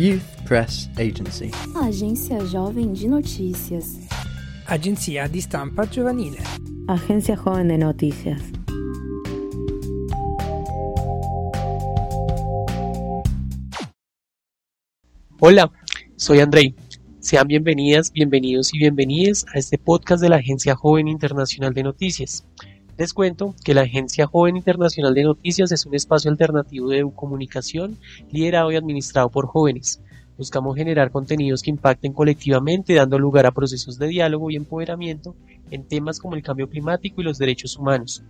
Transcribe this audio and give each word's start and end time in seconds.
Youth 0.00 0.22
Press 0.46 0.88
Agency. 0.96 1.50
Agência 1.76 2.38
Jovem 2.46 2.94
de 2.94 3.06
Notícias. 3.06 3.98
Agenzia 4.66 5.28
di 5.28 5.42
stampa 5.42 5.86
giovanile. 5.86 6.38
Agencia 6.88 7.36
Joven 7.36 7.68
de 7.68 7.76
Noticias. 7.76 8.40
Hola, 15.38 15.70
soy 16.16 16.40
Andrei. 16.40 16.74
Sean 17.18 17.46
bienvenidas, 17.46 18.10
bienvenidos 18.10 18.72
y 18.72 18.78
bienvenidas 18.78 19.44
a 19.54 19.58
este 19.58 19.76
podcast 19.76 20.22
de 20.22 20.30
la 20.30 20.36
Agencia 20.36 20.74
Joven 20.74 21.08
Internacional 21.08 21.74
de 21.74 21.82
Noticias. 21.82 22.46
Les 23.00 23.14
cuento 23.14 23.54
que 23.64 23.72
la 23.72 23.80
Agencia 23.80 24.26
Joven 24.26 24.58
Internacional 24.58 25.14
de 25.14 25.22
Noticias 25.22 25.72
es 25.72 25.86
un 25.86 25.94
espacio 25.94 26.30
alternativo 26.30 26.90
de 26.90 27.10
comunicación 27.16 27.96
liderado 28.30 28.70
y 28.70 28.76
administrado 28.76 29.30
por 29.30 29.46
jóvenes. 29.46 30.02
Buscamos 30.36 30.76
generar 30.76 31.10
contenidos 31.10 31.62
que 31.62 31.70
impacten 31.70 32.12
colectivamente, 32.12 32.92
dando 32.92 33.18
lugar 33.18 33.46
a 33.46 33.52
procesos 33.52 33.98
de 33.98 34.08
diálogo 34.08 34.50
y 34.50 34.56
empoderamiento 34.56 35.34
en 35.70 35.88
temas 35.88 36.18
como 36.18 36.34
el 36.34 36.42
cambio 36.42 36.68
climático 36.68 37.22
y 37.22 37.24
los 37.24 37.38
derechos 37.38 37.78
humanos. 37.78 38.22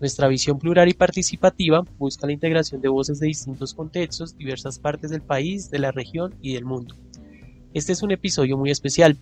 Nuestra 0.00 0.28
visión 0.28 0.58
plural 0.58 0.90
y 0.90 0.92
participativa 0.92 1.82
busca 1.98 2.26
la 2.26 2.34
integración 2.34 2.82
de 2.82 2.88
voces 2.88 3.20
de 3.20 3.28
distintos 3.28 3.72
contextos, 3.72 4.36
diversas 4.36 4.78
partes 4.78 5.10
del 5.10 5.22
país, 5.22 5.70
de 5.70 5.78
la 5.78 5.92
región 5.92 6.34
y 6.42 6.52
del 6.52 6.66
mundo. 6.66 6.94
Este 7.72 7.92
es 7.92 8.02
un 8.02 8.10
episodio 8.10 8.58
muy 8.58 8.70
especial. 8.70 9.16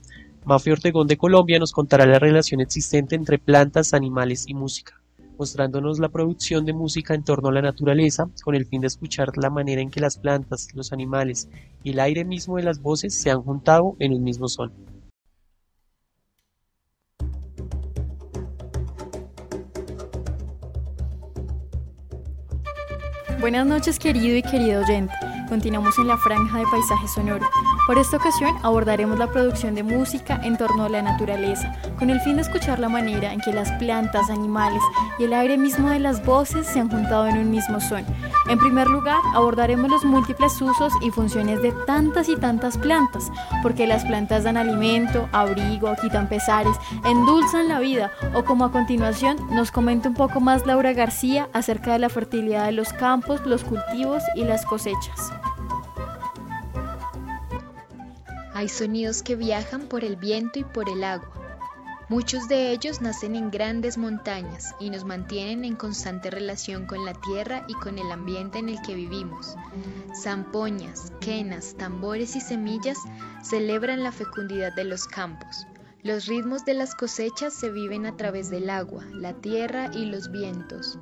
Mafia 0.45 0.73
Ortegón 0.73 1.07
de 1.07 1.17
Colombia 1.17 1.59
nos 1.59 1.73
contará 1.73 2.07
la 2.07 2.19
relación 2.19 2.61
existente 2.61 3.15
entre 3.15 3.39
plantas, 3.39 3.93
animales 3.93 4.45
y 4.47 4.55
música, 4.55 5.01
mostrándonos 5.39 5.99
la 5.99 6.09
producción 6.09 6.65
de 6.65 6.73
música 6.73 7.15
en 7.15 7.23
torno 7.23 7.49
a 7.49 7.53
la 7.53 7.63
naturaleza, 7.63 8.31
con 8.43 8.55
el 8.55 8.67
fin 8.67 8.81
de 8.81 8.87
escuchar 8.87 9.37
la 9.37 9.51
manera 9.51 9.83
en 9.83 9.91
que 9.91 10.01
las 10.01 10.19
plantas, 10.19 10.69
los 10.75 10.93
animales 10.93 11.49
y 11.85 11.91
el 11.91 12.01
aire 12.01 12.25
mismo 12.25 12.57
de 12.57 12.63
las 12.63 12.81
voces 12.81 13.15
se 13.15 13.31
han 13.31 13.43
juntado 13.43 13.97
en 13.99 14.13
un 14.13 14.23
mismo 14.25 14.49
son. 14.49 14.73
Buenas 23.41 23.67
noches 23.67 23.99
querido 23.99 24.37
y 24.37 24.43
querido 24.43 24.83
oyente. 24.83 25.15
Continuamos 25.49 25.99
en 25.99 26.09
la 26.09 26.19
franja 26.19 26.59
de 26.59 26.67
paisaje 26.71 27.09
sonoro. 27.09 27.49
Por 27.87 27.97
esta 27.97 28.19
ocasión 28.19 28.55
abordaremos 28.63 29.19
la 29.19 29.29
producción 29.29 29.75
de 29.75 29.83
música 29.83 30.39
en 30.45 30.59
torno 30.59 30.85
a 30.85 30.89
la 30.91 31.01
naturaleza, 31.01 31.75
con 31.99 32.11
el 32.11 32.21
fin 32.21 32.37
de 32.37 32.43
escuchar 32.43 32.79
la 32.79 32.91
manera 32.91 33.33
en 33.33 33.41
que 33.41 33.53
las 33.53 33.73
plantas, 33.73 34.29
animales 34.29 34.83
y 35.19 35.25
el 35.25 35.33
aire 35.33 35.57
mismo 35.57 35.89
de 35.89 36.01
las 36.01 36.25
voces 36.25 36.67
se 36.67 36.81
han 36.81 36.91
juntado 36.91 37.29
en 37.29 37.39
un 37.39 37.51
mismo 37.51 37.81
son. 37.81 38.05
En 38.49 38.59
primer 38.59 38.89
lugar, 38.89 39.21
abordaremos 39.35 39.91
los 39.91 40.05
múltiples 40.05 40.61
usos 40.61 40.93
y 41.03 41.11
funciones 41.11 41.63
de 41.63 41.73
tantas 41.87 42.29
y 42.29 42.37
tantas 42.37 42.77
plantas, 42.77 43.31
porque 43.63 43.87
las 43.87 44.05
plantas 44.05 44.45
dan 44.45 44.59
alimento, 44.59 45.29
abrigo, 45.33 45.95
quitan 46.01 46.29
pesares, 46.29 46.77
endulzan 47.05 47.69
la 47.69 47.81
vida, 47.81 48.11
o 48.35 48.45
como 48.45 48.67
a 48.67 48.73
continuación 48.73 49.39
nos 49.51 49.71
comenta 49.71 50.11
un 50.11 50.15
poco 50.15 50.41
más 50.41 50.67
Laura 50.67 50.93
García 50.93 51.49
acerca 51.55 51.93
de 51.93 52.01
la 52.01 52.11
fertilidad 52.11 52.67
de 52.67 52.73
los 52.73 52.93
campos, 52.93 53.41
los 53.47 53.65
cultivos 53.65 54.23
y 54.35 54.45
las 54.45 54.67
cosechas. 54.67 55.33
Hay 58.59 58.69
sonidos 58.69 59.23
que 59.23 59.37
viajan 59.37 59.83
por 59.83 60.03
el 60.03 60.17
viento 60.17 60.59
y 60.59 60.65
por 60.65 60.89
el 60.89 61.05
agua. 61.05 61.31
Muchos 62.09 62.49
de 62.49 62.73
ellos 62.73 63.01
nacen 63.01 63.37
en 63.37 63.53
grandes 63.53 63.97
montañas 63.97 64.75
y 64.81 64.91
nos 64.91 65.05
mantienen 65.05 65.65
en 65.65 65.77
constante 65.77 66.29
relación 66.29 66.85
con 66.85 67.05
la 67.05 67.13
tierra 67.15 67.65
y 67.69 67.75
con 67.75 68.01
el 68.01 68.11
ambiente 68.11 68.59
en 68.59 68.69
el 68.69 68.83
que 68.83 68.97
vivimos. 68.97 69.55
Zampoñas, 70.13 71.13
quenas, 71.21 71.77
tambores 71.77 72.35
y 72.35 72.41
semillas 72.41 72.99
celebran 73.45 74.03
la 74.03 74.11
fecundidad 74.11 74.75
de 74.75 74.83
los 74.83 75.07
campos. 75.07 75.69
Los 76.03 76.27
ritmos 76.27 76.65
de 76.65 76.75
las 76.75 76.97
cosechas 76.97 77.55
se 77.55 77.71
viven 77.71 78.07
a 78.07 78.17
través 78.17 78.51
del 78.51 78.71
agua, 78.71 79.05
la 79.13 79.35
tierra 79.35 79.89
y 79.95 80.07
los 80.07 80.33
vientos. 80.33 80.99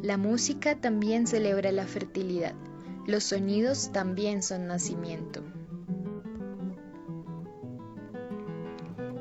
La 0.00 0.16
música 0.16 0.76
también 0.76 1.26
celebra 1.26 1.72
la 1.72 1.88
fertilidad. 1.88 2.54
Los 3.04 3.24
sonidos 3.24 3.90
también 3.90 4.44
son 4.44 4.68
nacimiento. 4.68 5.42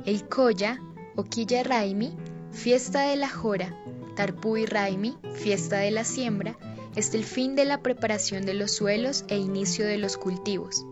El 0.05 0.29
Koya, 0.29 0.81
Oquilla 1.17 1.61
Raimi, 1.61 2.15
fiesta 2.51 3.09
de 3.09 3.17
la 3.17 3.27
Jora, 3.27 3.75
Tarpuy 4.15 4.65
Raimi, 4.65 5.17
fiesta 5.33 5.79
de 5.79 5.91
la 5.91 6.05
siembra, 6.05 6.57
es 6.95 7.13
el 7.13 7.25
fin 7.25 7.55
de 7.55 7.65
la 7.65 7.81
preparación 7.81 8.45
de 8.45 8.53
los 8.53 8.71
suelos 8.71 9.25
e 9.27 9.37
inicio 9.37 9.85
de 9.85 9.97
los 9.97 10.15
cultivos. 10.17 10.85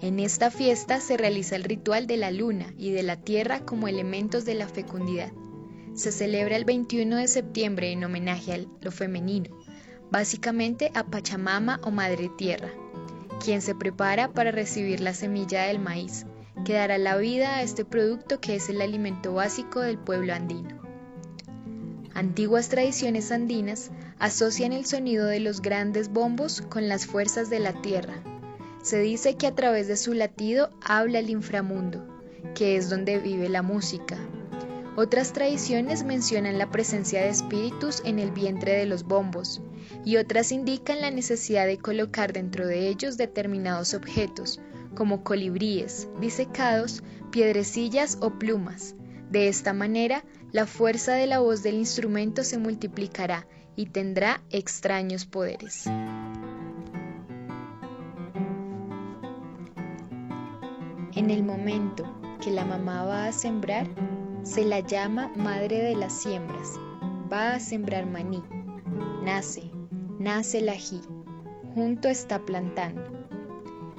En 0.00 0.20
esta 0.20 0.52
fiesta 0.52 1.00
se 1.00 1.16
realiza 1.16 1.56
el 1.56 1.64
ritual 1.64 2.06
de 2.06 2.16
la 2.16 2.30
luna 2.30 2.72
y 2.78 2.92
de 2.92 3.02
la 3.02 3.16
tierra 3.16 3.64
como 3.64 3.88
elementos 3.88 4.44
de 4.44 4.54
la 4.54 4.68
fecundidad. 4.68 5.32
Se 5.94 6.12
celebra 6.12 6.54
el 6.54 6.64
21 6.64 7.16
de 7.16 7.26
septiembre 7.26 7.90
en 7.90 8.04
homenaje 8.04 8.52
a 8.52 8.58
lo 8.80 8.92
femenino, 8.92 9.50
básicamente 10.12 10.92
a 10.94 11.04
Pachamama 11.04 11.80
o 11.82 11.90
Madre 11.90 12.30
Tierra, 12.38 12.70
quien 13.44 13.62
se 13.62 13.74
prepara 13.74 14.32
para 14.32 14.52
recibir 14.52 15.00
la 15.00 15.12
semilla 15.12 15.64
del 15.64 15.80
maíz 15.80 16.24
que 16.64 16.74
dará 16.74 16.98
la 16.98 17.16
vida 17.16 17.56
a 17.56 17.62
este 17.62 17.84
producto 17.84 18.40
que 18.40 18.56
es 18.56 18.68
el 18.68 18.80
alimento 18.80 19.34
básico 19.34 19.80
del 19.80 19.98
pueblo 19.98 20.34
andino. 20.34 20.78
Antiguas 22.14 22.68
tradiciones 22.68 23.30
andinas 23.30 23.90
asocian 24.18 24.72
el 24.72 24.84
sonido 24.86 25.26
de 25.26 25.40
los 25.40 25.62
grandes 25.62 26.08
bombos 26.08 26.62
con 26.62 26.88
las 26.88 27.06
fuerzas 27.06 27.48
de 27.48 27.60
la 27.60 27.80
tierra. 27.80 28.14
Se 28.82 28.98
dice 28.98 29.36
que 29.36 29.46
a 29.46 29.54
través 29.54 29.86
de 29.86 29.96
su 29.96 30.14
latido 30.14 30.70
habla 30.80 31.20
el 31.20 31.30
inframundo, 31.30 32.04
que 32.54 32.76
es 32.76 32.90
donde 32.90 33.18
vive 33.18 33.48
la 33.48 33.62
música. 33.62 34.18
Otras 34.96 35.32
tradiciones 35.32 36.02
mencionan 36.02 36.58
la 36.58 36.72
presencia 36.72 37.22
de 37.22 37.28
espíritus 37.28 38.02
en 38.04 38.18
el 38.18 38.32
vientre 38.32 38.72
de 38.72 38.86
los 38.86 39.04
bombos, 39.04 39.62
y 40.04 40.16
otras 40.16 40.50
indican 40.50 41.00
la 41.00 41.12
necesidad 41.12 41.66
de 41.66 41.78
colocar 41.78 42.32
dentro 42.32 42.66
de 42.66 42.88
ellos 42.88 43.16
determinados 43.16 43.94
objetos, 43.94 44.60
como 44.98 45.22
colibríes, 45.22 46.08
disecados, 46.20 47.04
piedrecillas 47.30 48.18
o 48.20 48.30
plumas. 48.30 48.96
De 49.30 49.46
esta 49.46 49.72
manera, 49.72 50.24
la 50.50 50.66
fuerza 50.66 51.14
de 51.14 51.28
la 51.28 51.38
voz 51.38 51.62
del 51.62 51.76
instrumento 51.76 52.42
se 52.42 52.58
multiplicará 52.58 53.46
y 53.76 53.86
tendrá 53.86 54.42
extraños 54.50 55.24
poderes. 55.24 55.86
En 61.14 61.30
el 61.30 61.44
momento 61.44 62.02
que 62.40 62.50
la 62.50 62.64
mamá 62.64 63.04
va 63.04 63.26
a 63.26 63.32
sembrar, 63.32 63.86
se 64.42 64.64
la 64.64 64.80
llama 64.80 65.30
madre 65.36 65.80
de 65.80 65.94
las 65.94 66.12
siembras. 66.12 66.72
Va 67.32 67.54
a 67.54 67.60
sembrar 67.60 68.04
maní. 68.06 68.42
Nace, 69.22 69.70
nace 70.18 70.58
el 70.58 70.68
ají. 70.70 71.00
Junto 71.76 72.08
está 72.08 72.40
plantando 72.40 73.17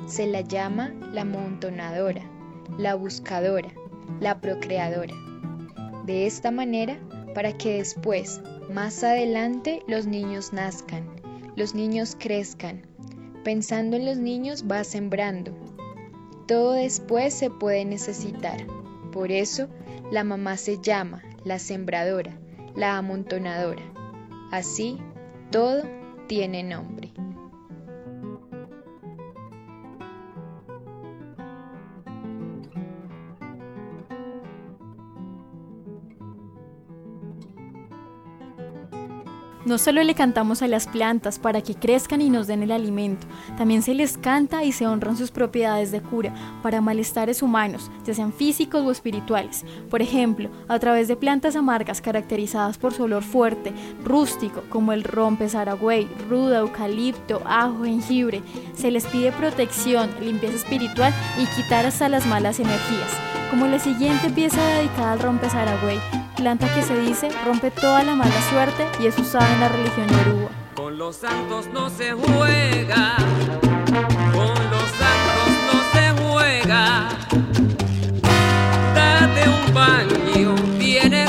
se 0.09 0.25
la 0.25 0.41
llama 0.41 0.91
la 1.13 1.23
montonadora, 1.23 2.23
la 2.77 2.95
buscadora, 2.95 3.69
la 4.19 4.41
procreadora. 4.41 5.13
De 6.05 6.25
esta 6.25 6.49
manera, 6.49 6.99
para 7.35 7.53
que 7.53 7.77
después, 7.77 8.41
más 8.73 9.03
adelante, 9.03 9.83
los 9.87 10.07
niños 10.07 10.51
nazcan, 10.51 11.07
los 11.55 11.75
niños 11.75 12.17
crezcan. 12.19 12.81
Pensando 13.43 13.95
en 13.95 14.05
los 14.05 14.17
niños 14.17 14.65
va 14.69 14.83
sembrando. 14.83 15.53
Todo 16.47 16.73
después 16.73 17.33
se 17.33 17.51
puede 17.51 17.85
necesitar. 17.85 18.65
Por 19.11 19.31
eso, 19.31 19.67
la 20.11 20.23
mamá 20.23 20.57
se 20.57 20.79
llama 20.81 21.21
la 21.45 21.59
sembradora, 21.59 22.37
la 22.75 22.97
amontonadora. 22.97 23.83
Así, 24.51 24.97
todo 25.51 25.83
tiene 26.27 26.63
nombre. 26.63 27.08
No 39.65 39.77
solo 39.77 40.03
le 40.03 40.15
cantamos 40.15 40.61
a 40.61 40.67
las 40.69 40.87
plantas 40.87 41.37
para 41.37 41.61
que 41.61 41.75
crezcan 41.75 42.21
y 42.21 42.29
nos 42.29 42.47
den 42.47 42.63
el 42.63 42.71
alimento, 42.71 43.27
también 43.57 43.81
se 43.81 43.93
les 43.93 44.17
canta 44.17 44.63
y 44.63 44.71
se 44.71 44.87
honran 44.87 45.17
sus 45.17 45.31
propiedades 45.31 45.91
de 45.91 46.01
cura 46.01 46.33
para 46.63 46.79
malestares 46.79 47.43
humanos, 47.43 47.91
ya 48.05 48.13
sean 48.13 48.31
físicos 48.31 48.85
o 48.85 48.91
espirituales. 48.91 49.65
Por 49.89 50.01
ejemplo, 50.01 50.49
a 50.69 50.79
través 50.79 51.09
de 51.09 51.17
plantas 51.17 51.57
amargas 51.57 51.99
caracterizadas 51.99 52.77
por 52.77 52.93
su 52.93 53.03
olor 53.03 53.21
fuerte, 53.21 53.73
rústico, 54.05 54.63
como 54.69 54.93
el 54.93 55.03
rompes 55.03 55.55
aragüey, 55.55 56.07
ruda, 56.29 56.59
eucalipto, 56.59 57.41
ajo, 57.45 57.83
jengibre, 57.83 58.41
se 58.75 58.91
les 58.91 59.05
pide 59.07 59.33
protección, 59.33 60.09
limpieza 60.21 60.55
espiritual 60.55 61.13
y 61.37 61.45
quitar 61.61 61.85
hasta 61.85 62.07
las 62.07 62.25
malas 62.27 62.61
energías. 62.61 63.11
Como 63.49 63.67
la 63.67 63.79
siguiente 63.79 64.29
pieza 64.29 64.63
dedicada 64.63 65.11
al 65.11 65.19
rompes 65.19 65.53
aragüey, 65.53 65.99
planta 66.39 66.73
que 66.73 66.81
se 66.81 66.97
dice 67.01 67.29
rompe 67.45 67.69
toda 67.69 68.01
la 68.03 68.15
mala 68.15 68.41
suerte 68.49 68.87
y 68.99 69.07
es 69.07 69.17
usada 69.19 69.51
en 69.53 69.59
la 69.59 69.67
religión 69.67 70.07
yoruba. 70.07 70.49
Con 70.73 70.97
los 70.97 71.17
santos 71.17 71.67
no 71.73 71.89
se 71.89 72.13
juega, 72.13 73.17
con 74.31 74.57
los 74.71 74.87
santos 75.01 75.51
no 75.67 75.77
se 75.93 76.23
juega. 76.23 77.09
Date 78.95 79.49
un 79.49 79.73
baño, 79.73 80.55
tienes 80.79 81.28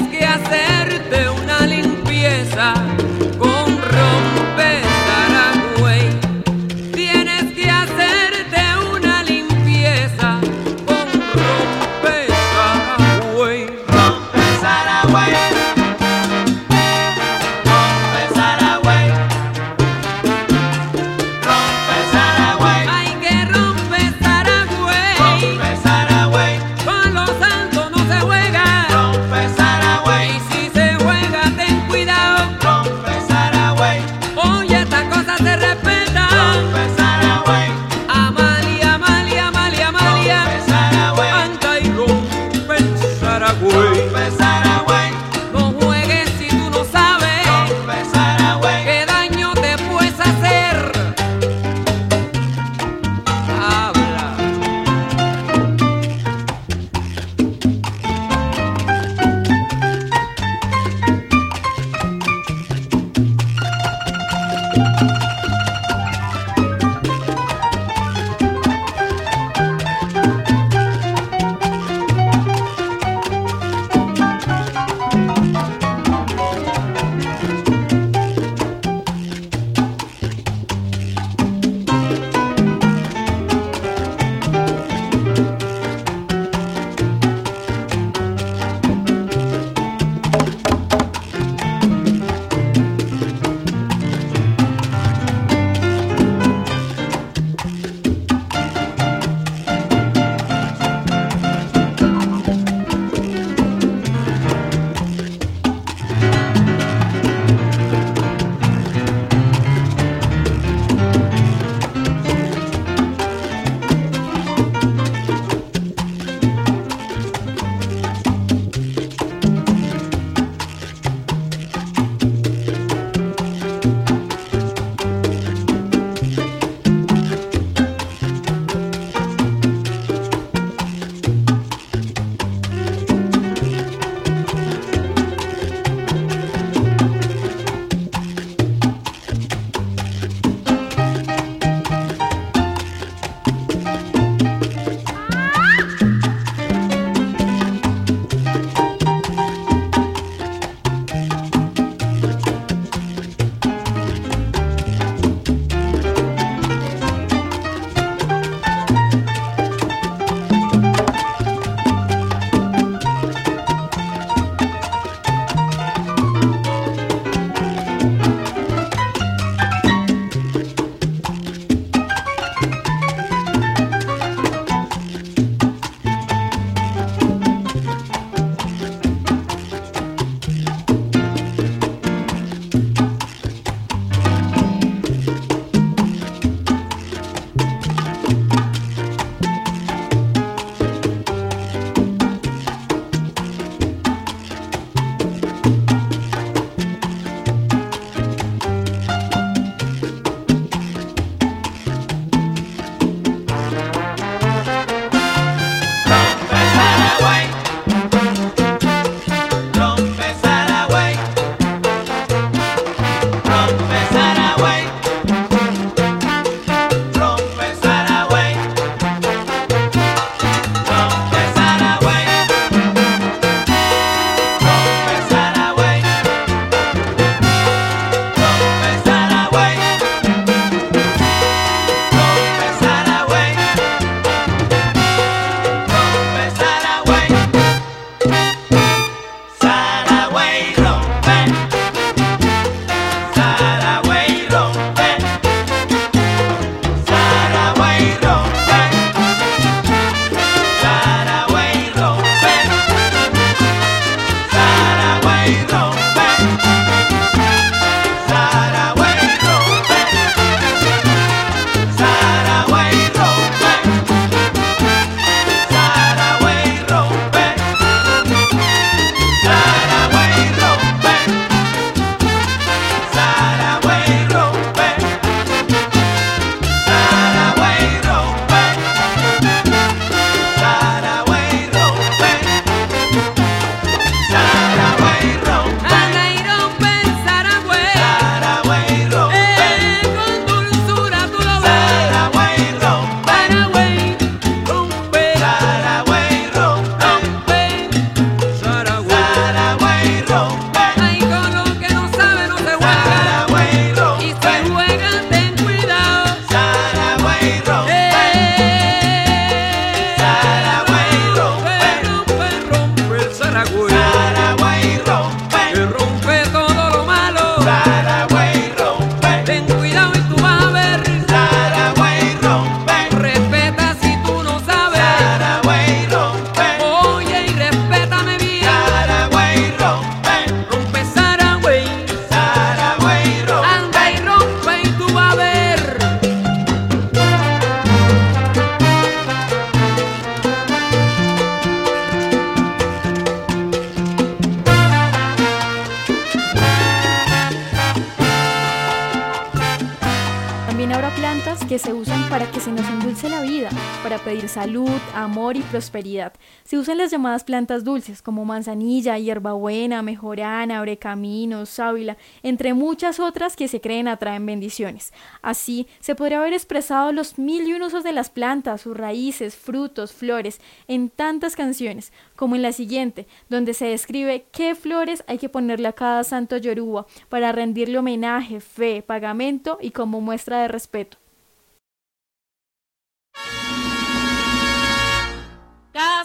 salud, 354.61 355.01
amor 355.15 355.57
y 355.57 355.63
prosperidad. 355.63 356.35
Se 356.65 356.77
usan 356.77 356.99
las 356.99 357.11
llamadas 357.11 357.45
plantas 357.45 357.83
dulces 357.83 358.21
como 358.21 358.45
manzanilla, 358.45 359.17
hierbabuena, 359.17 360.03
mejorana, 360.03 360.81
abrecaminos, 360.81 361.71
sábila, 361.71 362.19
entre 362.43 362.75
muchas 362.75 363.21
otras 363.21 363.57
que 363.57 363.69
se 363.69 363.81
creen 363.81 364.07
atraen 364.07 364.45
bendiciones. 364.45 365.15
Así 365.41 365.87
se 366.01 366.15
podría 366.15 366.41
haber 366.41 366.53
expresado 366.53 367.11
los 367.11 367.39
mil 367.39 367.67
y 367.67 367.73
un 367.73 367.81
usos 367.81 368.05
de 368.05 368.13
las 368.13 368.29
plantas, 368.29 368.83
sus 368.83 368.95
raíces, 368.95 369.57
frutos, 369.57 370.13
flores, 370.13 370.61
en 370.89 371.09
tantas 371.09 371.57
canciones, 371.57 372.13
como 372.37 372.55
en 372.55 372.61
la 372.61 372.73
siguiente, 372.73 373.27
donde 373.49 373.73
se 373.73 373.87
describe 373.87 374.45
qué 374.53 374.75
flores 374.75 375.25
hay 375.27 375.39
que 375.39 375.49
ponerle 375.49 375.89
a 375.89 375.95
cada 375.95 376.23
santo 376.23 376.59
yoruba 376.59 377.07
para 377.31 377.53
rendirle 377.53 377.97
homenaje, 377.97 378.61
fe, 378.61 379.01
pagamento 379.01 379.79
y 379.81 379.93
como 379.93 380.21
muestra 380.21 380.61
de 380.61 380.69
respeto. 380.69 381.20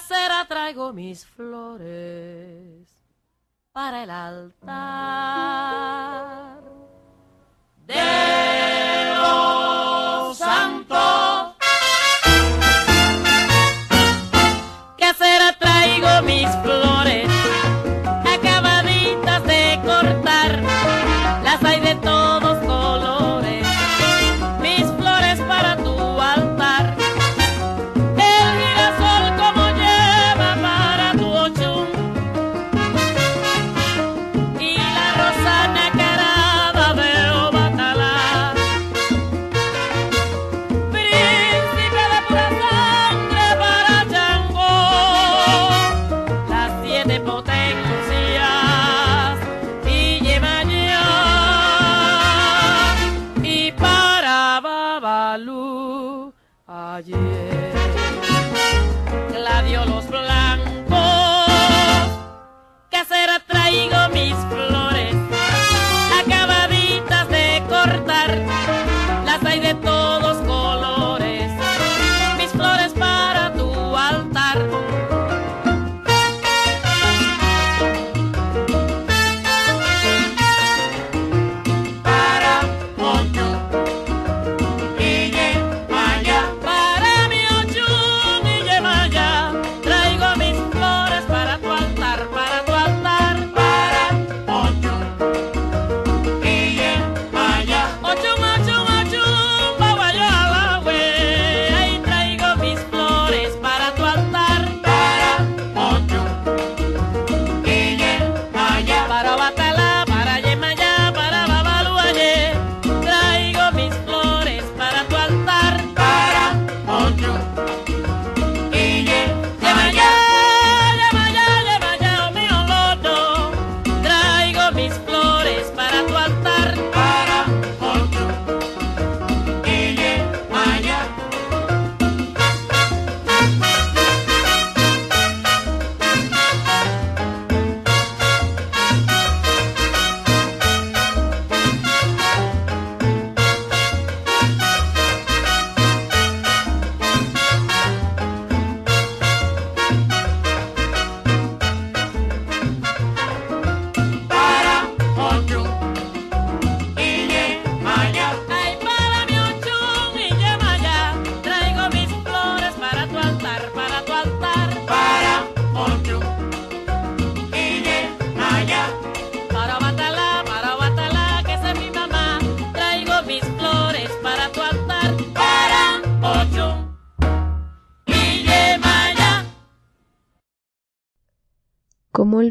Casera 0.07 0.45
traigo 0.47 0.93
mis 0.93 1.25
flores 1.25 2.87
para 3.71 4.03
el 4.03 4.11
altar 4.11 4.69
de 7.87 8.44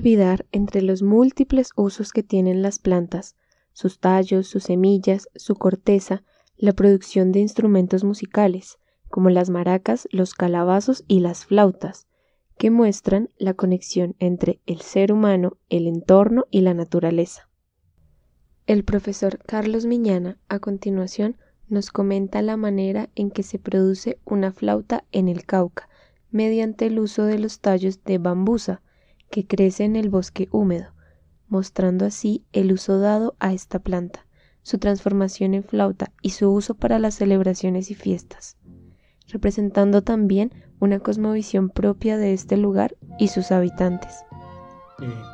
olvidar 0.05 0.45
entre 0.53 0.83
los 0.83 1.03
múltiples 1.03 1.71
usos 1.77 2.13
que 2.13 2.23
tienen 2.23 2.61
las 2.61 2.79
plantas, 2.79 3.37
sus 3.73 4.01
tallos, 4.01 4.47
sus 4.47 4.65
semillas, 4.65 5.31
su 5.35 5.55
corteza, 5.55 6.23
la 6.59 6.75
producción 6.75 7.33
de 7.33 7.41
instrumentos 7.41 8.05
musicales, 8.05 8.77
como 9.09 9.31
las 9.31 9.49
maracas, 9.49 10.07
los 10.11 10.35
calabazos 10.35 11.05
y 11.09 11.21
las 11.21 11.47
flautas, 11.47 12.07
que 12.59 12.71
muestran 12.71 13.31
la 13.39 13.55
conexión 13.55 14.15
entre 14.19 14.61
el 14.67 14.83
ser 14.83 15.11
humano, 15.11 15.57
el 15.71 15.87
entorno 15.87 16.45
y 16.51 16.61
la 16.61 16.75
naturaleza? 16.75 17.49
El 18.67 18.85
profesor 18.85 19.39
Carlos 19.47 19.87
Miñana, 19.87 20.39
a 20.51 20.59
continuación, 20.59 21.39
nos 21.67 21.91
comenta 21.91 22.43
la 22.43 22.59
manera 22.59 23.09
en 23.15 23.31
que 23.31 23.43
se 23.43 23.59
produce 23.59 24.19
una 24.27 24.53
flauta 24.53 25.05
en 25.13 25.31
el 25.31 25.47
Cauca, 25.47 25.89
mediante 26.31 26.85
el 26.85 26.99
uso 26.99 27.25
de 27.25 27.39
los 27.39 27.61
tallos 27.61 28.05
de 28.05 28.19
bambusa, 28.19 28.83
que 29.31 29.47
crece 29.47 29.85
en 29.85 29.97
el 29.97 30.09
bosque 30.09 30.49
húmedo, 30.51 30.93
mostrando 31.49 32.07
así 32.07 32.45
el 32.53 32.73
uso 32.73 32.99
dado 32.99 33.35
a 33.39 33.53
esta 33.53 33.79
planta, 33.79 34.27
su 34.63 34.79
transformación 34.79 35.55
en 35.55 35.65
flauta 35.65 36.13
y 36.23 36.31
su 36.31 36.51
uso 36.51 36.75
para 36.75 36.99
las 36.99 37.15
celebraciones 37.15 37.91
y 37.91 37.95
fiestas, 37.95 38.57
representando 39.29 40.03
también 40.03 40.53
una 40.81 41.01
cosmovisión 41.01 41.71
propia 41.71 42.17
de 42.17 42.33
este 42.33 42.57
lugar 42.57 42.97
y 43.19 43.29
sus 43.29 43.53
habitantes. 43.53 44.25
Eh, 45.01 45.34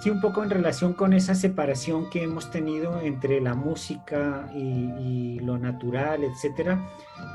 sí, 0.00 0.10
un 0.10 0.20
poco 0.20 0.42
en 0.42 0.50
relación 0.50 0.92
con 0.94 1.12
esa 1.12 1.34
separación 1.34 2.08
que 2.10 2.22
hemos 2.22 2.50
tenido 2.50 3.00
entre 3.00 3.40
la 3.40 3.54
música 3.54 4.48
y, 4.54 5.38
lo 5.40 5.56
natural, 5.58 6.24
etcétera, 6.24 6.78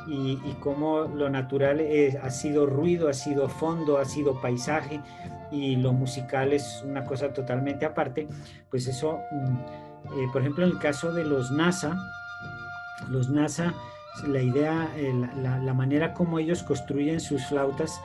y, 0.08 0.34
y 0.46 0.58
cómo 0.60 1.01
lo 1.01 1.29
natural 1.29 1.79
eh, 1.79 2.20
ha 2.22 2.29
sido 2.29 2.65
ruido, 2.65 3.10
ha 3.10 3.13
sido 3.13 3.50
fondo, 3.50 3.98
ha 3.98 4.05
sido 4.05 4.39
paisaje, 4.41 5.01
y 5.51 5.77
lo 5.77 5.93
musical 5.93 6.53
es 6.53 6.84
una 6.86 7.05
cosa 7.05 7.34
totalmente 7.34 7.86
aparte, 7.86 8.27
pues 8.70 8.88
eso, 8.88 9.20
mm, 9.32 9.55
eh, 10.20 10.27
por 10.32 10.41
ejemplo, 10.41 10.65
en 10.65 10.72
el 10.72 10.79
caso 10.79 11.12
de 11.13 11.24
los 11.24 11.51
NASA, 11.51 11.96
los 13.10 13.29
NASA, 13.29 13.74
la 14.27 14.41
idea, 14.41 14.91
eh, 14.96 15.12
la- 15.41 15.58
la 15.58 15.74
manera 15.74 16.13
como 16.13 16.38
ellos 16.39 16.62
construyen 16.63 17.20
sus 17.20 17.43
flautas, 17.48 18.00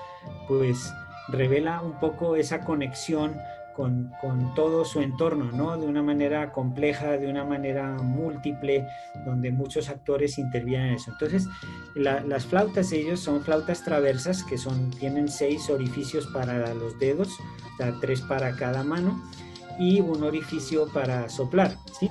pues 0.47 0.93
revela 1.29 1.83
un 1.83 1.99
poco 2.01 2.37
esa 2.37 2.61
conexión 2.61 3.37
con, 3.79 4.11
todo 4.57 4.85
su 4.85 5.01
entorno, 5.01 5.53
¿no? 5.53 5.79
De 5.79 5.87
una 5.87 6.03
manera 6.03 6.51
compleja, 6.51 7.17
de 7.17 7.29
una 7.29 7.45
manera 7.45 7.97
múltiple, 8.03 8.85
donde 9.25 9.53
muchos 9.53 9.89
actores 9.89 10.37
intervienen 10.37 10.89
en 10.89 10.95
eso. 10.95 11.13
Entonces, 11.13 11.47
las 11.95 12.45
flautas, 12.45 12.91
ellos 12.91 13.21
son 13.21 13.41
flautas 13.41 13.85
traversas, 13.85 14.43
que 14.43 14.59
son, 14.59 14.91
tienen 14.91 15.29
seis 15.29 15.71
orificios 15.71 16.27
para 16.27 16.75
los 16.75 16.99
dedos, 16.99 17.39
o 17.39 17.77
sea, 17.77 17.95
tres 18.01 18.21
para 18.23 18.57
cada 18.57 18.83
mano, 18.83 19.23
y 19.79 20.01
un 20.01 20.25
orificio 20.25 20.89
para 20.93 21.29
soplar, 21.29 21.77
¿sí? 22.01 22.11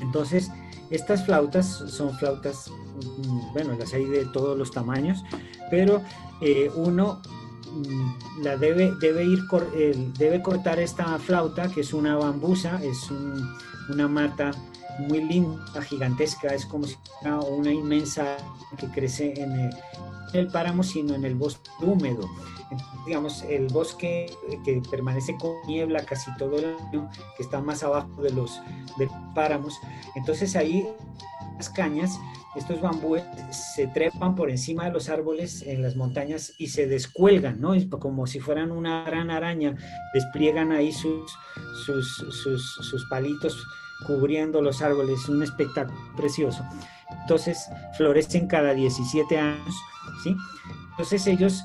Entonces, 0.00 0.50
estas 0.88 1.26
flautas 1.26 1.66
son 1.66 2.14
flautas, 2.14 2.70
mm, 2.70 3.52
bueno, 3.52 3.76
las 3.78 3.92
hay 3.92 4.06
de 4.06 4.24
todos 4.24 4.56
los 4.56 4.70
tamaños, 4.70 5.22
pero 5.70 6.00
eh, 6.40 6.70
uno 6.74 7.20
la 8.42 8.56
debe, 8.56 8.92
debe, 9.00 9.24
ir, 9.24 9.44
debe 10.18 10.42
cortar 10.42 10.78
esta 10.78 11.18
flauta, 11.18 11.68
que 11.68 11.80
es 11.80 11.92
una 11.92 12.16
bambusa, 12.16 12.80
es 12.82 13.10
una 13.88 14.08
mata 14.08 14.52
muy 14.98 15.22
linda, 15.22 15.82
gigantesca, 15.82 16.48
es 16.48 16.66
como 16.66 16.86
si 16.86 16.96
fuera 17.20 17.40
una 17.40 17.70
inmensa 17.72 18.36
que 18.76 18.88
crece 18.88 19.34
en 19.40 19.70
el, 20.32 20.48
páramo, 20.48 20.82
sino 20.82 21.14
en 21.14 21.24
el 21.24 21.34
bosque 21.34 21.70
húmedo. 21.80 22.28
digamos, 23.06 23.42
el 23.42 23.68
bosque 23.68 24.26
que 24.64 24.82
permanece 24.90 25.36
con 25.38 25.52
niebla 25.66 26.04
casi 26.04 26.34
todo 26.36 26.58
el 26.58 26.76
año, 26.76 27.08
que 27.36 27.42
está 27.42 27.60
más 27.60 27.82
abajo 27.82 28.22
de 28.22 28.30
los, 28.30 28.60
de 28.98 29.06
los 29.06 29.14
páramos. 29.34 29.78
Entonces 30.14 30.56
ahí 30.56 30.86
las 31.56 31.70
cañas 31.70 32.18
estos 32.56 32.80
bambúes 32.80 33.22
se 33.50 33.86
trepan 33.86 34.34
por 34.34 34.48
encima 34.48 34.86
de 34.86 34.90
los 34.90 35.10
árboles 35.10 35.62
en 35.62 35.82
las 35.82 35.94
montañas 35.94 36.54
y 36.56 36.68
se 36.68 36.86
descuelgan, 36.86 37.60
¿no? 37.60 37.74
Como 37.98 38.26
si 38.26 38.40
fueran 38.40 38.72
una 38.72 39.04
gran 39.04 39.30
araña, 39.30 39.76
despliegan 40.14 40.72
ahí 40.72 40.90
sus, 40.90 41.30
sus, 41.84 43.06
palitos 43.10 43.62
cubriendo 44.06 44.62
los 44.62 44.80
árboles, 44.80 45.28
un 45.28 45.42
espectáculo 45.42 46.00
precioso. 46.16 46.64
Entonces 47.20 47.68
florecen 47.98 48.46
cada 48.46 48.72
17 48.72 49.38
años, 49.38 49.76
¿sí? 50.24 50.34
Entonces 50.92 51.26
ellos, 51.26 51.62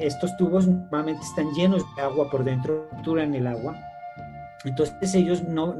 estos 0.00 0.36
tubos 0.36 0.66
normalmente 0.66 1.22
están 1.22 1.52
llenos 1.52 1.84
de 1.94 2.02
agua 2.02 2.28
por 2.30 2.42
dentro, 2.42 2.88
en 3.06 3.34
el 3.36 3.46
agua. 3.46 3.78
Entonces 4.64 5.14
ellos 5.14 5.44
no, 5.44 5.76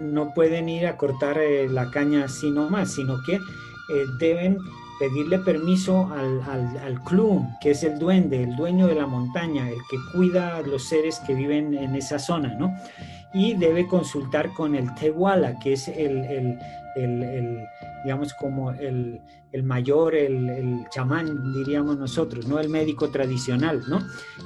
no 0.00 0.32
pueden 0.34 0.68
ir 0.68 0.86
a 0.86 0.96
cortar 0.96 1.38
eh, 1.38 1.68
la 1.68 1.90
caña 1.90 2.24
así 2.24 2.50
nomás, 2.50 2.92
sino 2.94 3.22
que 3.22 3.34
eh, 3.34 3.40
deben 4.18 4.58
pedirle 4.98 5.38
permiso 5.38 6.10
al, 6.12 6.42
al, 6.42 7.00
que 7.60 7.72
es 7.72 7.82
el 7.82 7.98
duende, 7.98 8.42
el 8.42 8.56
dueño 8.56 8.86
de 8.86 8.94
la 8.94 9.06
montaña, 9.06 9.68
el 9.68 9.78
que 9.90 9.98
cuida 10.12 10.56
a 10.56 10.62
los 10.62 10.88
seres 10.88 11.20
que 11.26 11.34
viven 11.34 11.74
en 11.74 11.94
esa 11.94 12.18
zona, 12.18 12.54
¿no? 12.54 12.74
Y 13.34 13.54
debe 13.54 13.86
consultar 13.86 14.52
con 14.54 14.74
el 14.74 14.94
Tehuala, 14.94 15.58
que 15.58 15.74
es 15.74 15.88
el, 15.88 16.58
digamos, 18.04 18.32
como 18.34 18.70
el, 18.72 19.20
mayor, 19.62 20.14
el, 20.14 20.86
chamán, 20.90 21.52
diríamos 21.52 21.98
nosotros, 21.98 22.46
¿no? 22.46 22.58
El 22.58 22.70
médico 22.70 23.10
tradicional, 23.10 23.82
¿no? 23.88 23.98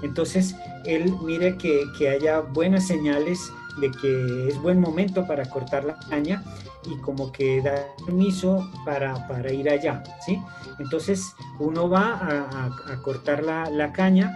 Entonces, 0.02 0.56
él 0.84 1.14
mire 1.24 1.56
que, 1.56 1.84
que 1.96 2.08
haya 2.08 2.40
buenas 2.40 2.88
señales 2.88 3.52
de 3.78 3.90
que 3.90 4.48
es 4.48 4.60
buen 4.60 4.80
momento 4.80 5.26
para 5.26 5.48
cortar 5.48 5.84
la 5.84 5.98
caña 6.08 6.42
y 6.84 6.96
como 6.98 7.30
que 7.30 7.60
da 7.62 7.74
permiso 8.04 8.70
para, 8.84 9.26
para 9.28 9.52
ir 9.52 9.68
allá, 9.68 10.02
¿sí? 10.24 10.40
Entonces 10.78 11.34
uno 11.58 11.88
va 11.88 12.18
a, 12.88 13.02
cortar 13.02 13.42
la, 13.44 13.92
caña 13.92 14.32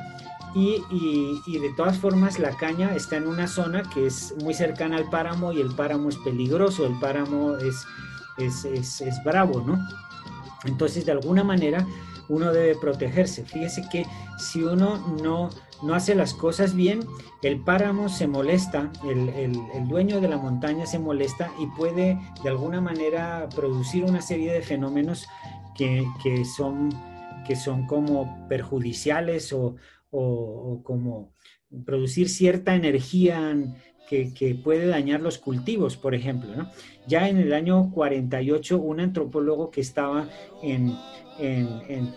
y, 0.55 0.83
y, 0.91 1.59
de 1.59 1.71
todas 1.77 1.99
formas 1.99 2.39
la 2.39 2.57
caña 2.57 2.95
está 2.95 3.17
en 3.17 3.27
una 3.27 3.49
zona 3.49 3.83
que 3.83 4.07
es 4.07 4.35
muy 4.43 4.55
cercana 4.55 4.97
al 4.97 5.09
páramo 5.09 5.53
y 5.53 5.61
el 5.61 5.75
páramo 5.75 6.09
es 6.09 6.17
peligroso, 6.19 6.87
el 6.87 6.99
páramo 7.01 7.57
es, 7.57 7.85
es, 8.39 8.65
es, 8.65 9.01
es 9.01 9.25
bravo, 9.25 9.63
¿no? 9.67 9.79
Entonces 10.65 11.07
de 11.07 11.13
alguna 11.13 11.45
manera 11.45 11.87
uno 12.29 12.53
debe 12.53 12.75
protegerse. 12.77 13.45
Fíjese 13.45 13.89
que 13.91 14.07
si 14.39 14.63
uno 14.63 14.99
no 15.23 15.51
no 15.85 15.95
hace 15.95 16.15
las 16.15 16.35
cosas 16.35 16.75
bien, 16.75 17.01
el 17.43 17.61
páramo 17.61 18.09
se 18.09 18.27
molesta, 18.27 18.91
el, 19.05 19.53
dueño 19.89 20.21
de 20.21 20.29
la 20.29 20.39
montaña 20.39 20.87
se 20.87 20.99
molesta 20.99 21.53
y 21.61 21.67
puede 21.67 22.19
de 22.43 22.49
alguna 22.49 22.81
manera 22.81 23.49
producir 23.55 24.05
una 24.05 24.23
serie 24.23 24.53
de 24.53 24.63
fenómenos 24.63 25.27
que, 25.77 26.05
son, 26.45 26.91
que 27.47 27.55
son 27.55 27.87
como 27.87 28.49
perjudiciales 28.49 29.53
o, 29.53 29.77
como 30.83 31.33
producir 31.85 32.29
cierta 32.29 32.75
energía 32.75 33.55
que, 34.09 34.61
puede 34.63 34.87
dañar 34.87 35.21
los 35.21 35.39
cultivos, 35.39 35.97
por 35.97 36.15
ejemplo. 36.15 36.51
Ya 37.07 37.29
en 37.29 37.39
el 37.39 37.53
año 37.53 37.91
48, 37.93 38.79
un 38.79 39.01
antropólogo 39.01 39.71
que 39.71 39.81
estaba 39.81 40.29
en, 40.63 40.97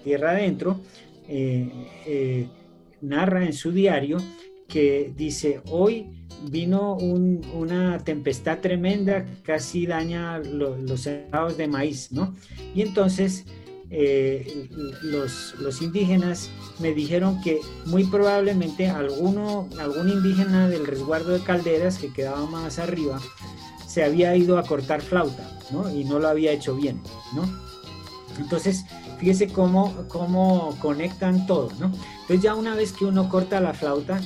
tierra 0.03 0.31
adentro, 0.31 0.79
eh, 1.27 1.69
eh, 2.05 2.47
narra 3.01 3.45
en 3.45 3.53
su 3.53 3.71
diario 3.71 4.17
que 4.67 5.13
dice, 5.15 5.61
hoy 5.69 6.27
vino 6.49 6.95
una 6.95 7.99
tempestad 7.99 8.59
tremenda, 8.59 9.25
casi 9.43 9.85
daña 9.85 10.39
los 10.39 11.01
sembrados 11.01 11.57
de 11.57 11.67
maíz, 11.67 12.11
¿no? 12.11 12.35
Y 12.75 12.81
entonces 12.81 13.45
eh, 13.89 14.67
los, 15.01 15.55
los, 15.59 15.81
indígenas 15.81 16.49
me 16.79 16.93
dijeron 16.93 17.41
que 17.41 17.59
muy 17.85 18.03
probablemente 18.03 18.89
alguno, 18.89 19.69
algún 19.79 20.09
indígena 20.09 20.67
del 20.67 20.85
resguardo 20.85 21.31
de 21.31 21.39
calderas 21.39 21.97
que 21.97 22.11
quedaba 22.11 22.45
más 22.47 22.79
arriba 22.79 23.21
se 23.87 24.03
había 24.03 24.35
ido 24.35 24.57
a 24.57 24.63
cortar 24.63 25.01
flauta, 25.01 25.57
¿no? 25.71 25.89
Y 25.89 26.03
no 26.03 26.19
lo 26.19 26.27
había 26.27 26.51
hecho 26.51 26.75
bien, 26.75 27.01
¿no? 27.33 27.49
Entonces, 28.37 28.85
fíjese 29.19 29.47
cómo, 29.49 30.05
cómo 30.07 30.77
conectan 30.79 31.45
todo, 31.47 31.69
¿no? 31.79 31.91
Entonces 32.21 32.41
ya 32.41 32.55
una 32.55 32.75
vez 32.75 32.93
que 32.93 33.05
uno 33.05 33.29
corta 33.29 33.59
la 33.59 33.73
flauta, 33.73 34.21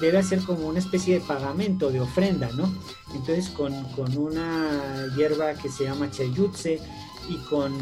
debe 0.00 0.18
hacer 0.18 0.40
como 0.40 0.68
una 0.68 0.78
especie 0.78 1.14
de 1.14 1.20
pagamento, 1.20 1.90
de 1.90 2.00
ofrenda, 2.00 2.50
¿no? 2.54 2.72
Entonces 3.14 3.48
con, 3.48 3.72
una 4.16 5.06
hierba 5.16 5.54
que 5.54 5.68
se 5.68 5.84
llama 5.84 6.10
chayutse 6.10 6.80
y 7.28 7.36
con, 7.48 7.72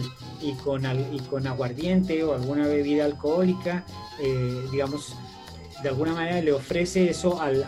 y 0.40 0.52
con, 0.54 0.84
y 1.12 1.18
con 1.28 1.46
aguardiente 1.46 2.22
o 2.22 2.34
alguna 2.34 2.66
bebida 2.66 3.04
alcohólica, 3.04 3.84
eh, 4.20 4.66
digamos, 4.70 5.16
de 5.82 5.88
alguna 5.88 6.12
manera 6.12 6.40
le 6.40 6.52
ofrece 6.52 7.08
eso 7.08 7.40
al, 7.40 7.64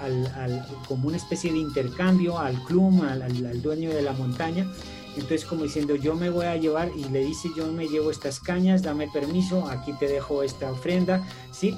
como 0.88 1.08
una 1.08 1.16
especie 1.16 1.52
de 1.52 1.58
intercambio 1.58 2.38
al 2.38 2.62
club, 2.64 3.02
al, 3.04 3.62
dueño 3.62 3.90
de 3.90 4.02
la 4.02 4.12
montaña. 4.12 4.66
Entonces 5.14 5.44
como 5.44 5.64
diciendo, 5.64 5.96
yo 5.96 6.14
me 6.14 6.30
voy 6.30 6.46
a 6.46 6.56
llevar 6.56 6.90
y 6.96 7.04
le 7.04 7.24
dice, 7.24 7.48
yo 7.56 7.66
me 7.72 7.88
llevo 7.88 8.10
estas 8.10 8.40
cañas, 8.40 8.82
dame 8.82 9.08
permiso, 9.08 9.68
aquí 9.68 9.92
te 9.94 10.06
dejo 10.06 10.42
esta 10.42 10.70
ofrenda, 10.70 11.26
¿sí? 11.52 11.76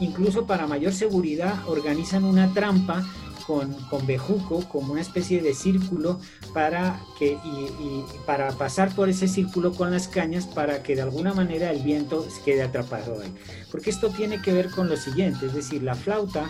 Incluso 0.00 0.46
para 0.46 0.66
mayor 0.66 0.92
seguridad 0.92 1.54
organizan 1.68 2.24
una 2.24 2.52
trampa 2.52 3.04
con, 3.46 3.74
con, 3.90 4.06
bejuco 4.06 4.66
como 4.68 4.92
una 4.92 5.02
especie 5.02 5.42
de 5.42 5.54
círculo 5.54 6.18
para 6.52 7.00
que 7.18 7.32
y, 7.44 8.04
para 8.26 8.50
pasar 8.52 8.94
por 8.94 9.08
ese 9.08 9.28
círculo 9.28 9.72
con 9.72 9.90
las 9.90 10.08
cañas 10.08 10.46
para 10.46 10.82
que 10.82 10.96
de 10.96 11.02
alguna 11.02 11.34
manera 11.34 11.70
el 11.70 11.82
viento 11.82 12.26
quede 12.44 12.62
atrapado 12.62 13.20
ahí 13.20 13.34
porque 13.70 13.90
esto 13.90 14.08
tiene 14.10 14.40
que 14.40 14.52
ver 14.52 14.70
con 14.70 14.88
lo 14.88 14.96
siguiente 14.96 15.46
es 15.46 15.54
decir 15.54 15.82
la 15.82 15.94
flauta 15.94 16.48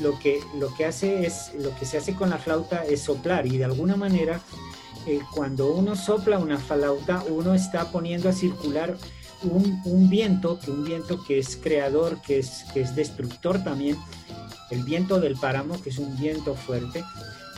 lo 0.00 0.18
que 0.18 0.40
lo 0.58 0.74
que 0.74 0.84
hace 0.84 1.26
es 1.26 1.52
lo 1.58 1.74
que 1.76 1.86
se 1.86 1.98
hace 1.98 2.14
con 2.14 2.30
la 2.30 2.38
flauta 2.38 2.84
es 2.84 3.00
soplar 3.00 3.46
y 3.46 3.56
de 3.56 3.64
alguna 3.64 3.96
manera 3.96 4.40
cuando 5.34 5.72
uno 5.72 5.96
sopla 5.96 6.38
una 6.38 6.58
flauta, 6.58 7.24
uno 7.28 7.54
está 7.54 7.90
poniendo 7.90 8.28
a 8.28 8.32
circular 8.32 8.96
un, 9.42 10.08
viento, 10.08 10.58
que 10.58 10.70
un 10.70 10.84
viento 10.84 11.22
que 11.24 11.38
es 11.38 11.56
creador, 11.56 12.20
que 12.22 12.40
es, 12.40 12.64
que 12.72 12.80
es 12.80 12.94
destructor 12.94 13.62
también, 13.62 13.96
el 14.70 14.82
viento 14.82 15.20
del 15.20 15.36
páramo, 15.36 15.80
que 15.80 15.90
es 15.90 15.98
un 15.98 16.16
viento 16.18 16.54
fuerte. 16.54 17.04